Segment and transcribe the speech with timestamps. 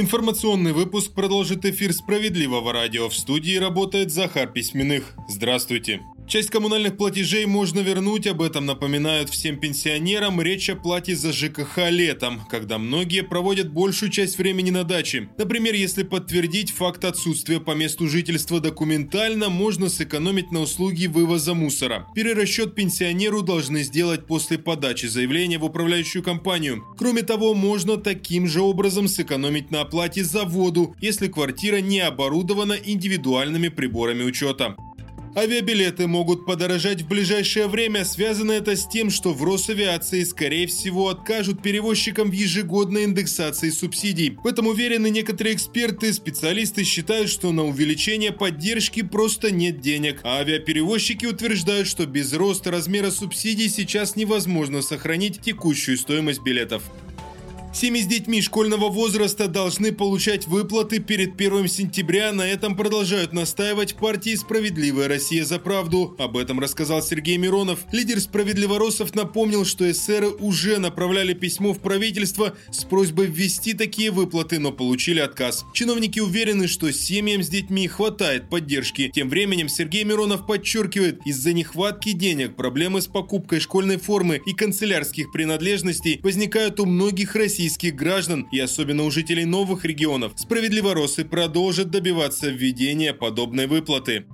[0.00, 3.10] Информационный выпуск продолжит эфир «Справедливого радио».
[3.10, 5.12] В студии работает Захар Письменных.
[5.28, 6.00] Здравствуйте.
[6.30, 10.40] Часть коммунальных платежей можно вернуть, об этом напоминают всем пенсионерам.
[10.40, 15.28] Речь о плате за ЖКХ летом, когда многие проводят большую часть времени на даче.
[15.38, 22.06] Например, если подтвердить факт отсутствия по месту жительства документально, можно сэкономить на услуги вывоза мусора.
[22.14, 26.84] Перерасчет пенсионеру должны сделать после подачи заявления в управляющую компанию.
[26.96, 32.74] Кроме того, можно таким же образом сэкономить на оплате за воду, если квартира не оборудована
[32.74, 34.76] индивидуальными приборами учета.
[35.36, 38.04] Авиабилеты могут подорожать в ближайшее время.
[38.04, 44.36] Связано это с тем, что в Росавиации, скорее всего, откажут перевозчикам в ежегодной индексации субсидий.
[44.42, 46.12] В этом уверены некоторые эксперты.
[46.12, 50.18] Специалисты считают, что на увеличение поддержки просто нет денег.
[50.24, 56.82] А авиаперевозчики утверждают, что без роста размера субсидий сейчас невозможно сохранить текущую стоимость билетов.
[57.72, 62.32] Семьи с детьми школьного возраста должны получать выплаты перед 1 сентября.
[62.32, 66.16] На этом продолжают настаивать партии «Справедливая Россия за правду».
[66.18, 67.84] Об этом рассказал Сергей Миронов.
[67.92, 74.58] Лидер «Справедливоросов» напомнил, что эсеры уже направляли письмо в правительство с просьбой ввести такие выплаты,
[74.58, 75.64] но получили отказ.
[75.72, 79.12] Чиновники уверены, что семьям с детьми хватает поддержки.
[79.14, 85.30] Тем временем Сергей Миронов подчеркивает, из-за нехватки денег проблемы с покупкой школьной формы и канцелярских
[85.30, 91.90] принадлежностей возникают у многих россиян российских граждан и особенно у жителей новых регионов, справедливоросы продолжат
[91.90, 94.24] добиваться введения подобной выплаты.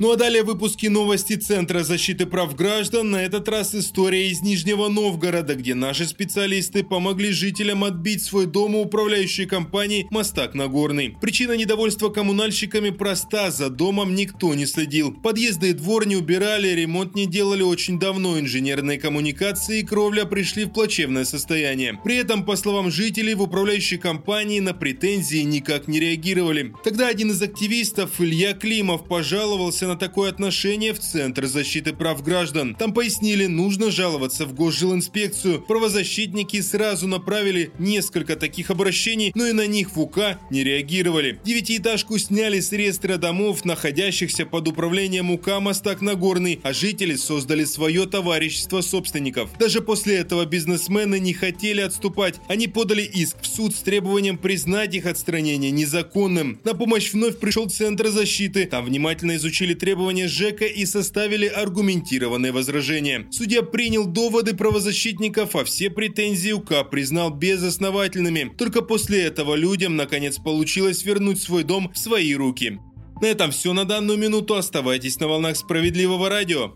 [0.00, 3.12] Ну а далее выпуски новости Центра защиты прав граждан.
[3.12, 8.74] На этот раз история из Нижнего Новгорода, где наши специалисты помогли жителям отбить свой дом
[8.74, 11.16] у управляющей компании «Мостак Нагорный».
[11.20, 13.52] Причина недовольства коммунальщиками проста.
[13.52, 15.12] За домом никто не следил.
[15.12, 18.40] Подъезды и двор не убирали, ремонт не делали очень давно.
[18.40, 22.00] Инженерные коммуникации и кровля пришли в плачевное состояние.
[22.02, 26.74] При этом, по словам жителей, в управляющей компании на претензии никак не реагировали.
[26.82, 32.22] Тогда один из активистов, Илья Климов, пожаловался жаловался на такое отношение в Центр защиты прав
[32.22, 32.74] граждан.
[32.74, 35.62] Там пояснили, нужно жаловаться в госжилинспекцию.
[35.62, 41.38] Правозащитники сразу направили несколько таких обращений, но и на них в УК не реагировали.
[41.44, 48.06] Девятиэтажку сняли с реестра домов, находящихся под управлением УК Мостак Нагорный, а жители создали свое
[48.06, 49.50] товарищество собственников.
[49.58, 52.40] Даже после этого бизнесмены не хотели отступать.
[52.48, 56.58] Они подали иск в суд с требованием признать их отстранение незаконным.
[56.64, 58.66] На помощь вновь пришел Центр защиты.
[58.66, 63.26] Там внимательно изучили требования ЖЭКа и составили аргументированные возражения.
[63.30, 68.52] Судья принял доводы правозащитников, а все претензии УК признал безосновательными.
[68.56, 72.78] Только после этого людям наконец получилось вернуть свой дом в свои руки.
[73.20, 74.54] На этом все на данную минуту.
[74.54, 76.74] Оставайтесь на волнах справедливого радио.